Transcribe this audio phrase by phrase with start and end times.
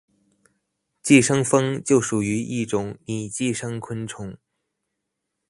[1.03, 4.35] 寄生蜂就属于一种拟寄生昆虫。